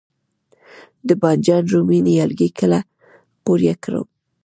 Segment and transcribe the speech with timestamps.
[1.07, 2.79] د بانجان رومي نیالګي کله
[3.45, 4.07] قوریه کړم؟